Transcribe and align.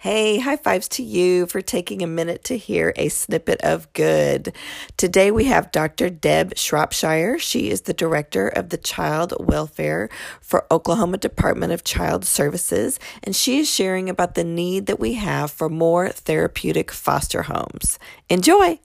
Hey, 0.00 0.38
high 0.38 0.54
fives 0.54 0.86
to 0.90 1.02
you 1.02 1.46
for 1.46 1.60
taking 1.60 2.02
a 2.02 2.06
minute 2.06 2.44
to 2.44 2.56
hear 2.56 2.92
a 2.94 3.08
snippet 3.08 3.60
of 3.62 3.92
good. 3.94 4.54
Today 4.96 5.32
we 5.32 5.46
have 5.46 5.72
Dr. 5.72 6.08
Deb 6.08 6.56
Shropshire. 6.56 7.36
She 7.40 7.68
is 7.68 7.80
the 7.80 7.92
director 7.92 8.46
of 8.46 8.68
the 8.68 8.76
Child 8.76 9.34
Welfare 9.40 10.08
for 10.40 10.72
Oklahoma 10.72 11.18
Department 11.18 11.72
of 11.72 11.82
Child 11.82 12.24
Services, 12.24 13.00
and 13.24 13.34
she 13.34 13.58
is 13.58 13.68
sharing 13.68 14.08
about 14.08 14.36
the 14.36 14.44
need 14.44 14.86
that 14.86 15.00
we 15.00 15.14
have 15.14 15.50
for 15.50 15.68
more 15.68 16.10
therapeutic 16.10 16.92
foster 16.92 17.42
homes. 17.42 17.98
Enjoy! 18.30 18.78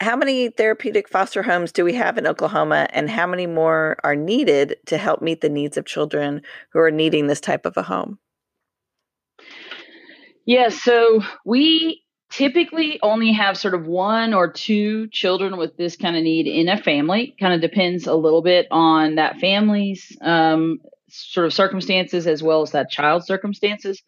How 0.00 0.14
many 0.14 0.48
therapeutic 0.48 1.08
foster 1.08 1.42
homes 1.42 1.72
do 1.72 1.84
we 1.84 1.94
have 1.94 2.18
in 2.18 2.26
Oklahoma, 2.28 2.86
and 2.90 3.10
how 3.10 3.26
many 3.26 3.48
more 3.48 3.96
are 4.04 4.14
needed 4.14 4.76
to 4.86 4.96
help 4.96 5.20
meet 5.20 5.40
the 5.40 5.48
needs 5.48 5.76
of 5.76 5.86
children 5.86 6.42
who 6.70 6.78
are 6.78 6.92
needing 6.92 7.26
this 7.26 7.40
type 7.40 7.66
of 7.66 7.76
a 7.76 7.82
home? 7.82 8.20
Yeah, 10.44 10.70
so 10.70 11.22
we 11.44 12.02
typically 12.30 12.98
only 13.02 13.32
have 13.32 13.58
sort 13.58 13.74
of 13.74 13.86
one 13.86 14.34
or 14.34 14.50
two 14.50 15.06
children 15.08 15.56
with 15.56 15.76
this 15.76 15.96
kind 15.96 16.16
of 16.16 16.22
need 16.22 16.46
in 16.46 16.68
a 16.68 16.76
family. 16.82 17.36
Kind 17.38 17.54
of 17.54 17.60
depends 17.60 18.06
a 18.06 18.14
little 18.14 18.42
bit 18.42 18.66
on 18.70 19.16
that 19.16 19.38
family's 19.38 20.16
um, 20.20 20.80
sort 21.08 21.46
of 21.46 21.52
circumstances 21.52 22.26
as 22.26 22.42
well 22.42 22.62
as 22.62 22.72
that 22.72 22.90
child's 22.90 23.26
circumstances. 23.26 24.02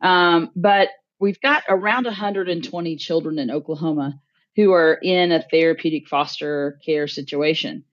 Um, 0.00 0.50
but 0.56 0.88
we've 1.20 1.40
got 1.40 1.62
around 1.68 2.04
120 2.04 2.96
children 2.96 3.38
in 3.38 3.50
Oklahoma 3.50 4.20
who 4.56 4.72
are 4.72 4.94
in 4.94 5.30
a 5.30 5.42
therapeutic 5.42 6.08
foster 6.08 6.80
care 6.84 7.06
situation. 7.06 7.84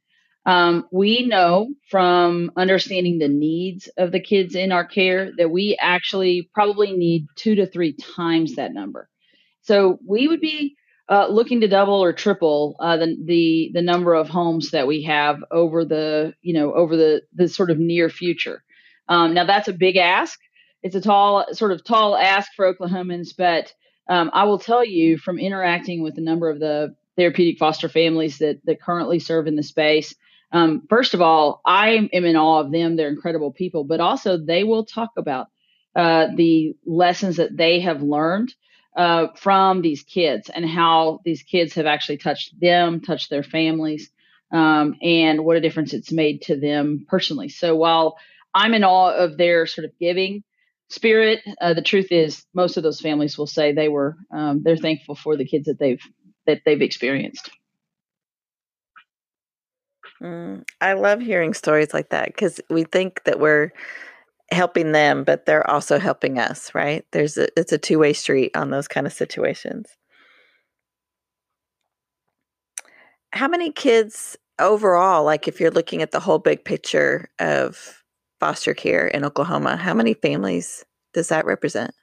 Um, 0.45 0.85
we 0.91 1.25
know 1.25 1.69
from 1.89 2.51
understanding 2.55 3.17
the 3.17 3.27
needs 3.27 3.89
of 3.97 4.11
the 4.11 4.19
kids 4.19 4.53
in 4.53 4.71
our 4.71 4.85
care 4.85 5.31
that 5.37 5.49
we 5.49 5.75
actually 5.79 6.49
probably 6.53 6.93
need 6.93 7.25
two 7.35 7.55
to 7.55 7.65
three 7.65 7.93
times 7.93 8.55
that 8.55 8.73
number. 8.73 9.09
So 9.61 9.97
we 10.07 10.27
would 10.27 10.41
be 10.41 10.75
uh, 11.09 11.27
looking 11.27 11.61
to 11.61 11.67
double 11.67 12.03
or 12.03 12.13
triple 12.13 12.75
uh, 12.79 12.97
the, 12.97 13.17
the 13.25 13.71
the 13.73 13.81
number 13.81 14.13
of 14.13 14.29
homes 14.29 14.71
that 14.71 14.87
we 14.87 15.03
have 15.03 15.43
over 15.51 15.85
the 15.85 16.33
you 16.41 16.53
know 16.53 16.73
over 16.73 16.95
the 16.95 17.21
the 17.33 17.47
sort 17.47 17.71
of 17.71 17.79
near 17.79 18.09
future. 18.09 18.63
Um, 19.07 19.33
now 19.33 19.45
that's 19.45 19.67
a 19.67 19.73
big 19.73 19.97
ask. 19.97 20.39
It's 20.83 20.95
a 20.95 21.01
tall 21.01 21.45
sort 21.53 21.71
of 21.71 21.83
tall 21.83 22.15
ask 22.15 22.51
for 22.55 22.71
Oklahomans, 22.71 23.29
but 23.35 23.73
um, 24.07 24.29
I 24.33 24.43
will 24.43 24.59
tell 24.59 24.83
you 24.83 25.17
from 25.17 25.39
interacting 25.39 26.03
with 26.03 26.17
a 26.17 26.21
number 26.21 26.49
of 26.49 26.59
the 26.59 26.95
therapeutic 27.17 27.57
foster 27.57 27.89
families 27.89 28.39
that 28.39 28.59
that 28.65 28.81
currently 28.81 29.19
serve 29.19 29.47
in 29.47 29.55
the 29.55 29.63
space 29.63 30.13
um, 30.51 30.83
first 30.89 31.13
of 31.13 31.21
all, 31.21 31.61
I 31.65 32.09
am 32.11 32.25
in 32.25 32.35
awe 32.35 32.61
of 32.61 32.71
them. 32.71 32.95
They're 32.95 33.09
incredible 33.09 33.51
people, 33.51 33.83
but 33.83 33.99
also 33.99 34.37
they 34.37 34.63
will 34.63 34.85
talk 34.85 35.11
about 35.17 35.47
uh, 35.95 36.27
the 36.35 36.75
lessons 36.85 37.37
that 37.37 37.55
they 37.55 37.79
have 37.81 38.01
learned 38.01 38.53
uh, 38.95 39.27
from 39.35 39.81
these 39.81 40.03
kids 40.03 40.49
and 40.49 40.67
how 40.67 41.19
these 41.25 41.43
kids 41.43 41.73
have 41.73 41.85
actually 41.85 42.17
touched 42.17 42.59
them, 42.59 43.01
touched 43.01 43.29
their 43.29 43.43
families, 43.43 44.09
um, 44.51 44.95
and 45.01 45.43
what 45.43 45.57
a 45.57 45.61
difference 45.61 45.93
it's 45.93 46.11
made 46.11 46.41
to 46.43 46.59
them 46.59 47.05
personally. 47.07 47.49
So 47.49 47.75
while 47.75 48.17
I'm 48.53 48.73
in 48.73 48.83
awe 48.83 49.13
of 49.13 49.37
their 49.37 49.65
sort 49.65 49.85
of 49.85 49.91
giving 49.99 50.43
spirit, 50.89 51.41
uh, 51.59 51.73
the 51.73 51.81
truth 51.81 52.11
is 52.11 52.45
most 52.53 52.77
of 52.77 52.83
those 52.83 53.01
families 53.01 53.37
will 53.37 53.47
say 53.47 53.73
they 53.73 53.89
were 53.89 54.15
um, 54.31 54.61
they're 54.63 54.77
thankful 54.77 55.15
for 55.15 55.35
the 55.35 55.45
kids 55.45 55.65
that 55.65 55.79
they've 55.79 56.01
that 56.45 56.61
they've 56.65 56.81
experienced. 56.81 57.49
Mm, 60.21 60.63
I 60.81 60.93
love 60.93 61.21
hearing 61.21 61.53
stories 61.53 61.93
like 61.93 62.09
that 62.09 62.27
because 62.27 62.61
we 62.69 62.83
think 62.83 63.23
that 63.25 63.39
we're 63.39 63.71
helping 64.51 64.91
them, 64.91 65.23
but 65.23 65.45
they're 65.45 65.69
also 65.69 65.99
helping 65.99 66.39
us, 66.39 66.73
right? 66.73 67.05
There's 67.11 67.37
a, 67.37 67.47
it's 67.59 67.71
a 67.71 67.77
two 67.77 67.99
way 67.99 68.13
street 68.13 68.55
on 68.55 68.69
those 68.69 68.87
kind 68.87 69.07
of 69.07 69.13
situations. 69.13 69.89
How 73.31 73.47
many 73.47 73.71
kids 73.71 74.37
overall, 74.59 75.23
like 75.23 75.47
if 75.47 75.59
you're 75.59 75.71
looking 75.71 76.01
at 76.01 76.11
the 76.11 76.19
whole 76.19 76.39
big 76.39 76.63
picture 76.63 77.29
of 77.39 78.01
foster 78.39 78.73
care 78.73 79.07
in 79.07 79.25
Oklahoma, 79.25 79.75
how 79.75 79.93
many 79.93 80.13
families 80.13 80.85
does 81.13 81.27
that 81.29 81.45
represent? 81.45 81.93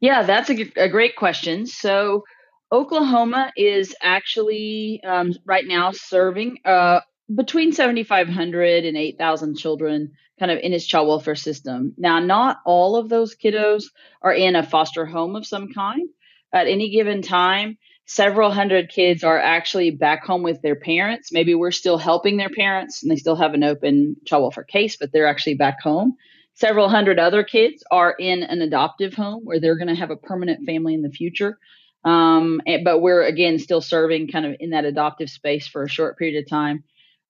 Yeah, 0.00 0.22
that's 0.22 0.50
a, 0.50 0.72
a 0.76 0.88
great 0.88 1.16
question. 1.16 1.66
So, 1.66 2.24
Oklahoma 2.72 3.52
is 3.56 3.94
actually 4.02 5.00
um, 5.04 5.32
right 5.44 5.66
now 5.66 5.90
serving 5.92 6.58
uh, 6.64 7.00
between 7.34 7.72
7,500 7.72 8.84
and 8.84 8.96
8,000 8.96 9.56
children 9.56 10.12
kind 10.38 10.50
of 10.50 10.58
in 10.58 10.72
its 10.72 10.86
child 10.86 11.08
welfare 11.08 11.34
system. 11.34 11.92
Now, 11.98 12.18
not 12.18 12.58
all 12.64 12.96
of 12.96 13.08
those 13.08 13.36
kiddos 13.36 13.84
are 14.22 14.32
in 14.32 14.56
a 14.56 14.62
foster 14.62 15.04
home 15.04 15.36
of 15.36 15.46
some 15.46 15.72
kind. 15.72 16.08
At 16.52 16.66
any 16.66 16.90
given 16.90 17.22
time, 17.22 17.76
several 18.06 18.50
hundred 18.50 18.88
kids 18.88 19.22
are 19.22 19.38
actually 19.38 19.90
back 19.90 20.24
home 20.24 20.42
with 20.42 20.62
their 20.62 20.76
parents. 20.76 21.30
Maybe 21.32 21.54
we're 21.54 21.70
still 21.70 21.98
helping 21.98 22.36
their 22.36 22.48
parents 22.48 23.02
and 23.02 23.10
they 23.10 23.16
still 23.16 23.36
have 23.36 23.54
an 23.54 23.62
open 23.64 24.16
child 24.26 24.42
welfare 24.42 24.64
case, 24.64 24.96
but 24.96 25.12
they're 25.12 25.28
actually 25.28 25.54
back 25.54 25.80
home. 25.82 26.14
Several 26.54 26.88
hundred 26.88 27.18
other 27.18 27.44
kids 27.44 27.84
are 27.90 28.14
in 28.18 28.42
an 28.42 28.62
adoptive 28.62 29.14
home 29.14 29.42
where 29.44 29.60
they're 29.60 29.78
going 29.78 29.88
to 29.88 29.94
have 29.94 30.10
a 30.10 30.16
permanent 30.16 30.66
family 30.66 30.94
in 30.94 31.02
the 31.02 31.10
future. 31.10 31.58
Um, 32.04 32.60
but 32.84 33.00
we're 33.00 33.22
again 33.22 33.58
still 33.58 33.80
serving 33.80 34.28
kind 34.28 34.46
of 34.46 34.56
in 34.58 34.70
that 34.70 34.84
adoptive 34.84 35.28
space 35.28 35.66
for 35.66 35.82
a 35.82 35.88
short 35.88 36.18
period 36.18 36.42
of 36.42 36.48
time. 36.48 36.84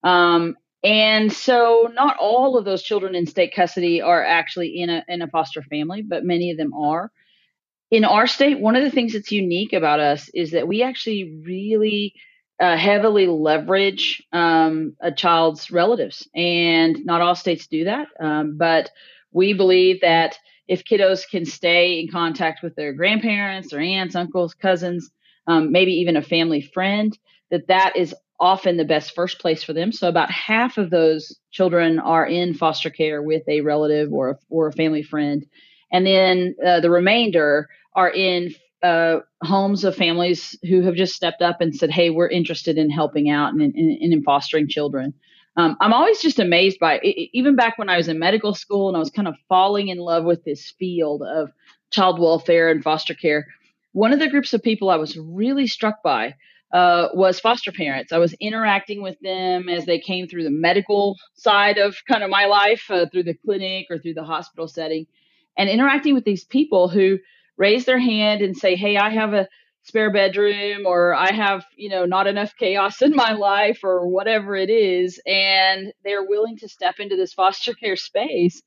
Um, 0.04 0.56
and 0.82 1.32
so 1.32 1.91
not 1.92 2.16
all 2.19 2.56
of 2.56 2.64
those 2.64 2.82
children 2.82 3.14
in 3.14 3.26
state 3.26 3.54
custody 3.54 4.00
are 4.00 4.25
actually 4.25 4.80
in 4.80 4.88
a 4.88 5.04
in 5.09 5.22
a 5.22 5.28
foster 5.28 5.62
family, 5.62 6.03
but 6.03 6.25
many 6.25 6.50
of 6.50 6.56
them 6.56 6.72
are. 6.72 7.10
In 7.91 8.04
our 8.04 8.26
state, 8.26 8.60
one 8.60 8.76
of 8.76 8.84
the 8.84 8.91
things 8.91 9.12
that's 9.12 9.32
unique 9.32 9.72
about 9.72 10.00
us 10.00 10.30
is 10.32 10.53
that 10.53 10.69
we 10.69 10.82
actually 10.82 11.41
really 11.44 12.14
uh, 12.60 12.76
heavily 12.76 13.26
leverage 13.26 14.22
um, 14.32 14.94
a 15.00 15.10
child's 15.10 15.70
relatives, 15.70 16.28
and 16.34 17.04
not 17.04 17.20
all 17.20 17.34
states 17.34 17.66
do 17.66 17.84
that. 17.84 18.06
Um, 18.20 18.56
but 18.56 18.91
we 19.32 19.53
believe 19.53 20.00
that 20.03 20.38
if 20.70 20.84
kiddos 20.84 21.28
can 21.28 21.44
stay 21.44 21.98
in 21.98 22.08
contact 22.08 22.62
with 22.62 22.76
their 22.76 22.92
grandparents, 22.92 23.70
their 23.70 23.81
aunts, 23.81 24.14
uncles, 24.14 24.54
cousins, 24.54 25.10
um, 25.48 25.72
maybe 25.72 25.91
even 25.91 26.16
a 26.16 26.22
family 26.22 26.62
friend, 26.62 27.19
that 27.50 27.66
that 27.66 27.97
is 27.97 28.14
often 28.38 28.76
the 28.76 28.84
best 28.84 29.12
first 29.12 29.41
place 29.41 29.64
for 29.64 29.72
them. 29.72 29.91
So 29.91 30.09
about 30.09 30.30
half 30.30 30.78
of 30.78 30.91
those 30.91 31.36
children 31.50 31.98
are 31.98 32.25
in 32.25 32.54
foster 32.54 32.88
care 32.88 33.20
with 33.20 33.42
a 33.48 33.62
relative 33.62 34.12
or 34.12 34.30
a, 34.30 34.36
or 34.48 34.69
a 34.69 34.72
family 34.72 35.03
friend, 35.03 35.44
and 35.92 36.06
then 36.06 36.54
uh, 36.64 36.78
the 36.78 36.91
remainder 36.91 37.69
are 37.97 38.10
in 38.10 38.54
uh, 38.84 39.19
homes 39.42 39.82
of 39.82 39.97
families 39.97 40.56
who 40.62 40.82
have 40.82 40.94
just 40.94 41.16
stepped 41.16 41.42
up 41.42 41.60
and 41.60 41.75
said, 41.75 41.91
"Hey, 41.91 42.10
we're 42.10 42.28
interested 42.28 42.78
in 42.78 42.91
helping 42.91 43.28
out 43.28 43.54
and, 43.54 43.75
in 43.75 44.22
fostering 44.22 44.69
children." 44.69 45.14
Um, 45.60 45.76
I'm 45.81 45.93
always 45.93 46.21
just 46.22 46.38
amazed 46.38 46.78
by 46.78 47.00
it, 47.03 47.31
even 47.34 47.54
back 47.54 47.76
when 47.76 47.91
I 47.91 47.98
was 47.98 48.09
in 48.09 48.19
medical 48.19 48.54
school 48.54 48.88
and 48.88 48.97
I 48.97 49.00
was 49.00 49.10
kind 49.10 49.28
of 49.28 49.34
falling 49.48 49.88
in 49.88 49.98
love 49.98 50.25
with 50.25 50.43
this 50.44 50.71
field 50.78 51.22
of 51.22 51.50
child 51.91 52.19
welfare 52.19 52.71
and 52.71 52.82
foster 52.82 53.12
care. 53.12 53.47
One 53.93 54.15
of 54.15 54.21
the 54.21 54.31
groups 54.31 54.54
of 54.54 54.62
people 54.62 54.88
I 54.88 54.97
was 54.97 55.19
really 55.19 55.66
struck 55.66 56.03
by 56.03 56.34
uh, 56.72 57.09
was 57.12 57.41
foster 57.41 57.72
parents. 57.72 58.10
I 58.10 58.19
was 58.19 58.32
interacting 58.41 59.03
with 59.03 59.19
them 59.21 59.69
as 59.69 59.84
they 59.84 59.98
came 59.98 60.26
through 60.26 60.44
the 60.44 60.50
medical 60.50 61.16
side 61.34 61.77
of 61.77 61.97
kind 62.09 62.22
of 62.22 62.31
my 62.31 62.47
life, 62.47 62.84
uh, 62.88 63.06
through 63.12 63.25
the 63.25 63.34
clinic 63.44 63.88
or 63.91 63.98
through 63.98 64.15
the 64.15 64.25
hospital 64.25 64.66
setting, 64.66 65.06
and 65.59 65.69
interacting 65.69 66.15
with 66.15 66.25
these 66.25 66.44
people 66.44 66.88
who 66.88 67.19
raise 67.59 67.84
their 67.84 67.98
hand 67.98 68.41
and 68.41 68.56
say, 68.56 68.77
Hey, 68.77 68.97
I 68.97 69.10
have 69.10 69.34
a 69.34 69.47
spare 69.82 70.12
bedroom 70.12 70.86
or 70.86 71.14
I 71.14 71.32
have, 71.32 71.64
you 71.76 71.88
know, 71.88 72.04
not 72.04 72.26
enough 72.26 72.54
chaos 72.58 73.02
in 73.02 73.14
my 73.14 73.32
life 73.32 73.80
or 73.82 74.06
whatever 74.06 74.54
it 74.54 74.70
is. 74.70 75.21
And 75.27 75.92
they're 76.04 76.24
willing 76.24 76.59
to 76.59 76.68
step 76.68 76.97
into 76.98 77.16
this 77.16 77.32
foster 77.32 77.74
care 77.74 77.97
space. 77.97 78.62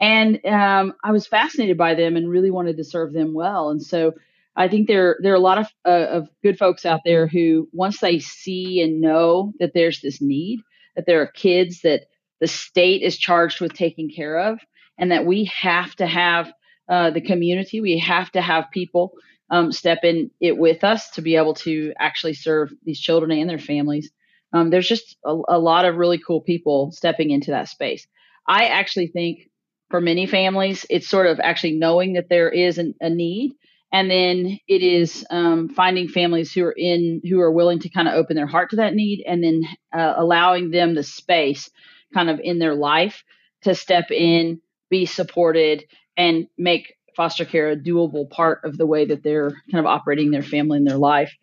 And 0.00 0.44
um, 0.44 0.92
I 1.02 1.12
was 1.12 1.26
fascinated 1.26 1.78
by 1.78 1.94
them 1.94 2.16
and 2.16 2.28
really 2.28 2.50
wanted 2.50 2.76
to 2.76 2.84
serve 2.84 3.12
them 3.12 3.32
well. 3.32 3.70
And 3.70 3.82
so 3.82 4.12
I 4.56 4.68
think 4.68 4.88
there 4.88 5.16
there 5.22 5.32
are 5.32 5.36
a 5.36 5.40
lot 5.40 5.58
of 5.58 5.66
uh, 5.84 6.06
of 6.10 6.28
good 6.42 6.58
folks 6.58 6.86
out 6.86 7.00
there 7.04 7.26
who 7.26 7.68
once 7.72 8.00
they 8.00 8.18
see 8.18 8.80
and 8.80 9.00
know 9.00 9.52
that 9.58 9.72
there's 9.74 10.00
this 10.00 10.20
need, 10.20 10.60
that 10.96 11.06
there 11.06 11.20
are 11.20 11.26
kids 11.26 11.82
that 11.82 12.06
the 12.40 12.46
state 12.46 13.02
is 13.02 13.18
charged 13.18 13.60
with 13.60 13.74
taking 13.74 14.10
care 14.10 14.38
of, 14.38 14.58
and 14.98 15.12
that 15.12 15.26
we 15.26 15.44
have 15.44 15.94
to 15.96 16.06
have 16.06 16.52
uh, 16.88 17.10
the 17.10 17.20
community, 17.20 17.80
we 17.80 17.98
have 17.98 18.30
to 18.32 18.40
have 18.40 18.70
people 18.70 19.12
um, 19.50 19.72
step 19.72 19.98
in 20.02 20.30
it 20.40 20.56
with 20.56 20.84
us 20.84 21.10
to 21.10 21.22
be 21.22 21.36
able 21.36 21.54
to 21.54 21.92
actually 21.98 22.34
serve 22.34 22.72
these 22.84 23.00
children 23.00 23.30
and 23.30 23.48
their 23.48 23.58
families. 23.58 24.10
Um, 24.52 24.70
there's 24.70 24.88
just 24.88 25.16
a, 25.24 25.36
a, 25.48 25.58
lot 25.58 25.84
of 25.84 25.96
really 25.96 26.18
cool 26.18 26.40
people 26.40 26.92
stepping 26.92 27.30
into 27.30 27.50
that 27.50 27.68
space. 27.68 28.06
I 28.48 28.66
actually 28.66 29.08
think 29.08 29.50
for 29.90 30.00
many 30.00 30.26
families, 30.26 30.86
it's 30.90 31.08
sort 31.08 31.26
of 31.26 31.40
actually 31.40 31.72
knowing 31.72 32.14
that 32.14 32.28
there 32.28 32.48
is 32.48 32.78
an, 32.78 32.94
a 33.00 33.10
need, 33.10 33.52
and 33.92 34.10
then 34.10 34.58
it 34.66 34.82
is 34.82 35.24
um, 35.30 35.68
finding 35.68 36.08
families 36.08 36.52
who 36.52 36.64
are 36.64 36.74
in 36.76 37.20
who 37.28 37.40
are 37.40 37.52
willing 37.52 37.80
to 37.80 37.88
kind 37.88 38.08
of 38.08 38.14
open 38.14 38.34
their 38.34 38.46
heart 38.46 38.70
to 38.70 38.76
that 38.76 38.94
need, 38.94 39.22
and 39.26 39.42
then 39.44 39.62
uh, 39.92 40.14
allowing 40.16 40.70
them 40.70 40.94
the 40.94 41.04
space, 41.04 41.70
kind 42.12 42.30
of 42.30 42.40
in 42.40 42.58
their 42.58 42.74
life, 42.74 43.22
to 43.62 43.74
step 43.74 44.10
in, 44.10 44.60
be 44.90 45.06
supported, 45.06 45.84
and 46.16 46.48
make 46.58 46.96
foster 47.16 47.44
care 47.44 47.70
a 47.70 47.76
doable 47.76 48.28
part 48.28 48.64
of 48.64 48.76
the 48.76 48.86
way 48.86 49.06
that 49.06 49.22
they're 49.22 49.50
kind 49.70 49.80
of 49.80 49.86
operating 49.86 50.30
their 50.30 50.42
family 50.42 50.78
and 50.78 50.86
their 50.86 50.98
life. 50.98 51.34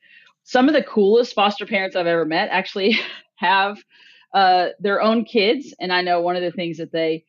Some 0.44 0.68
of 0.68 0.74
the 0.74 0.84
coolest 0.84 1.34
foster 1.34 1.66
parents 1.66 1.96
I've 1.96 2.08
ever 2.08 2.26
met 2.26 2.50
actually 2.52 2.98
have 3.36 3.78
uh, 4.34 4.70
their 4.80 5.02
own 5.02 5.26
kids, 5.26 5.74
and 5.80 5.92
I 5.92 6.02
know 6.02 6.22
one 6.22 6.36
of 6.36 6.42
the 6.42 6.52
things 6.52 6.78
that 6.78 6.92
they 6.92 7.26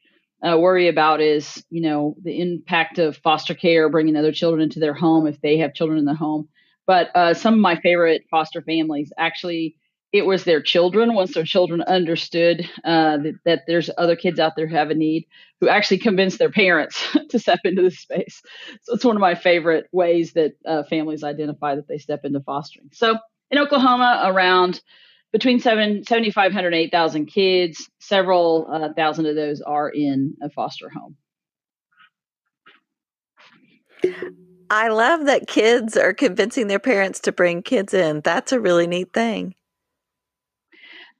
uh, 0.46 0.58
worry 0.58 0.88
about 0.88 1.20
is, 1.20 1.64
you 1.70 1.80
know, 1.80 2.16
the 2.22 2.40
impact 2.40 2.98
of 2.98 3.16
foster 3.18 3.54
care, 3.54 3.88
bringing 3.88 4.16
other 4.16 4.32
children 4.32 4.62
into 4.62 4.80
their 4.80 4.94
home 4.94 5.26
if 5.26 5.40
they 5.40 5.58
have 5.58 5.74
children 5.74 5.98
in 5.98 6.04
the 6.04 6.14
home. 6.14 6.48
But 6.86 7.10
uh, 7.14 7.34
some 7.34 7.54
of 7.54 7.60
my 7.60 7.76
favorite 7.76 8.24
foster 8.30 8.60
families 8.60 9.12
actually, 9.16 9.76
it 10.14 10.26
was 10.26 10.44
their 10.44 10.62
children. 10.62 11.14
Once 11.14 11.34
their 11.34 11.44
children 11.44 11.82
understood 11.82 12.70
uh, 12.84 13.16
that, 13.16 13.34
that, 13.44 13.62
there's 13.66 13.90
other 13.98 14.14
kids 14.14 14.38
out 14.38 14.52
there 14.56 14.68
who 14.68 14.76
have 14.76 14.90
a 14.90 14.94
need, 14.94 15.26
who 15.60 15.68
actually 15.68 15.98
convinced 15.98 16.38
their 16.38 16.52
parents 16.52 17.04
to 17.30 17.38
step 17.40 17.58
into 17.64 17.82
this 17.82 17.98
space. 17.98 18.40
So 18.82 18.94
it's 18.94 19.04
one 19.04 19.16
of 19.16 19.20
my 19.20 19.34
favorite 19.34 19.86
ways 19.90 20.34
that 20.34 20.52
uh, 20.64 20.84
families 20.84 21.24
identify 21.24 21.74
that 21.74 21.88
they 21.88 21.98
step 21.98 22.20
into 22.24 22.38
fostering. 22.38 22.90
So 22.92 23.18
in 23.50 23.58
Oklahoma, 23.58 24.22
around 24.26 24.80
between 25.32 25.58
seven, 25.58 26.04
7,500 26.04 26.66
and 26.68 26.76
8,000 26.76 27.26
kids. 27.26 27.90
Several 27.98 28.68
uh, 28.70 28.92
thousand 28.92 29.26
of 29.26 29.34
those 29.34 29.60
are 29.62 29.88
in 29.88 30.36
a 30.40 30.48
foster 30.48 30.88
home. 30.88 31.16
I 34.70 34.88
love 34.90 35.26
that 35.26 35.48
kids 35.48 35.96
are 35.96 36.14
convincing 36.14 36.68
their 36.68 36.78
parents 36.78 37.18
to 37.20 37.32
bring 37.32 37.64
kids 37.64 37.92
in. 37.92 38.20
That's 38.20 38.52
a 38.52 38.60
really 38.60 38.86
neat 38.86 39.12
thing. 39.12 39.56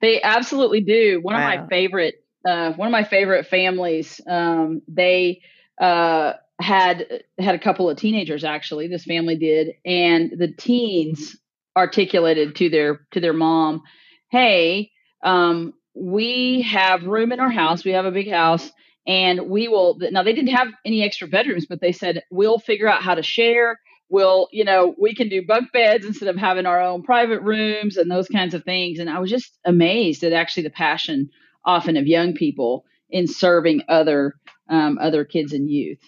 They 0.05 0.21
absolutely 0.21 0.83
do. 0.83 1.19
One 1.23 1.35
wow. 1.35 1.41
of 1.41 1.61
my 1.61 1.67
favorite, 1.69 2.17
uh, 2.47 2.73
one 2.73 2.89
of 2.89 2.93
my 2.93 3.05
favorite 3.05 3.47
families. 3.47 4.21
Um, 4.29 4.83
they 4.87 5.41
uh, 5.81 6.35
had 6.61 7.23
had 7.39 7.55
a 7.55 7.59
couple 7.59 7.89
of 7.89 7.97
teenagers 7.97 8.45
actually. 8.45 8.87
This 8.87 9.05
family 9.05 9.37
did, 9.37 9.77
and 9.83 10.31
the 10.37 10.49
teens 10.49 11.39
articulated 11.75 12.55
to 12.57 12.69
their 12.69 13.07
to 13.13 13.21
their 13.21 13.33
mom 13.33 13.83
hey, 14.31 14.91
um, 15.23 15.73
we 15.95 16.63
have 16.63 17.05
room 17.05 17.33
in 17.33 17.41
our 17.41 17.51
house. 17.51 17.85
We 17.85 17.93
have 17.93 18.05
a 18.05 18.11
big 18.11 18.29
house 18.31 18.71
and 19.07 19.49
we 19.49 19.69
will 19.69 19.97
now 20.11 20.23
they 20.23 20.35
didn't 20.35 20.55
have 20.55 20.69
any 20.85 21.03
extra 21.03 21.29
bedrooms 21.29 21.67
but 21.67 21.81
they 21.81 21.93
said 21.93 22.23
we'll 22.31 22.59
figure 22.59 22.89
out 22.89 23.03
how 23.03 23.15
to 23.15 23.23
share 23.23 23.79
we'll 24.15 24.49
you 24.53 24.65
know 24.65 24.95
we 24.99 25.13
can 25.13 25.29
do 25.29 25.45
bunk 25.45 25.73
beds 25.73 26.07
instead 26.07 26.29
of 26.29 26.37
having 26.37 26.67
our 26.67 26.81
own 26.81 27.03
private 27.03 27.41
rooms 27.41 27.97
and 27.97 28.11
those 28.11 28.29
kinds 28.29 28.55
of 28.55 28.63
things 28.63 29.01
and 29.01 29.11
i 29.11 29.19
was 29.19 29.29
just 29.29 29.59
amazed 29.65 30.23
at 30.23 30.33
actually 30.33 30.63
the 30.63 30.71
passion 30.71 31.29
often 31.65 31.97
of 31.97 32.07
young 32.07 32.33
people 32.33 32.85
in 33.11 33.27
serving 33.27 33.83
other 33.89 34.35
um, 34.69 34.97
other 35.01 35.25
kids 35.25 35.53
and 35.53 35.69
youth 35.69 35.99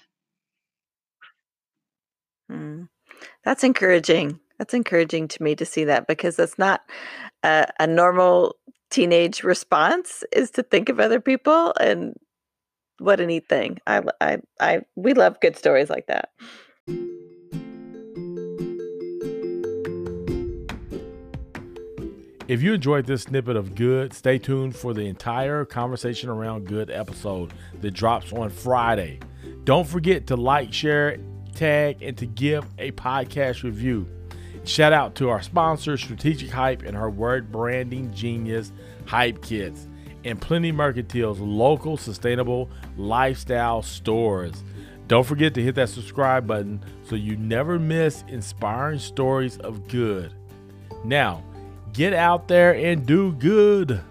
mm. 2.50 2.88
that's 3.44 3.64
encouraging 3.64 4.38
that's 4.58 4.72
encouraging 4.72 5.26
to 5.26 5.42
me 5.42 5.56
to 5.56 5.66
see 5.66 5.84
that 5.84 6.06
because 6.06 6.36
that's 6.36 6.58
not 6.58 6.82
a, 7.42 7.66
a 7.80 7.86
normal 7.86 8.54
teenage 8.90 9.42
response 9.42 10.22
is 10.32 10.50
to 10.52 10.62
think 10.62 10.88
of 10.88 11.00
other 11.00 11.20
people 11.20 11.74
and 11.80 12.14
what 12.98 13.20
a 13.20 13.26
neat 13.26 13.48
thing. 13.48 13.78
I, 13.86 14.02
I, 14.20 14.38
I, 14.60 14.80
we 14.94 15.12
love 15.14 15.40
good 15.40 15.56
stories 15.56 15.90
like 15.90 16.06
that. 16.06 16.30
If 22.48 22.62
you 22.62 22.74
enjoyed 22.74 23.06
this 23.06 23.22
snippet 23.22 23.56
of 23.56 23.74
Good, 23.74 24.12
stay 24.12 24.38
tuned 24.38 24.76
for 24.76 24.94
the 24.94 25.08
entire 25.08 25.64
Conversation 25.64 26.28
Around 26.28 26.68
Good 26.68 26.90
episode 26.90 27.52
that 27.80 27.90
drops 27.90 28.32
on 28.32 28.50
Friday. 28.50 29.18
Don't 29.64 29.86
forget 29.86 30.28
to 30.28 30.36
like, 30.36 30.72
share, 30.72 31.18
tag, 31.56 32.00
and 32.02 32.16
to 32.18 32.24
give 32.24 32.64
a 32.78 32.92
podcast 32.92 33.64
review. 33.64 34.08
Shout 34.62 34.92
out 34.92 35.16
to 35.16 35.28
our 35.28 35.42
sponsor, 35.42 35.96
Strategic 35.96 36.48
Hype, 36.50 36.82
and 36.82 36.96
her 36.96 37.10
word 37.10 37.50
branding 37.50 38.14
genius, 38.14 38.70
Hype 39.06 39.42
Kits, 39.42 39.88
and 40.24 40.40
Plenty 40.40 40.70
Mercantile's 40.70 41.40
local 41.40 41.96
sustainable 41.96 42.70
lifestyle 42.96 43.82
stores. 43.82 44.62
Don't 45.08 45.26
forget 45.26 45.52
to 45.54 45.62
hit 45.62 45.74
that 45.74 45.88
subscribe 45.88 46.46
button 46.46 46.80
so 47.02 47.16
you 47.16 47.36
never 47.36 47.80
miss 47.80 48.22
inspiring 48.28 49.00
stories 49.00 49.58
of 49.58 49.88
good. 49.88 50.32
Now, 51.04 51.42
get 51.96 52.12
out 52.12 52.46
there 52.46 52.74
and 52.74 53.06
do 53.06 53.32
good. 53.32 54.02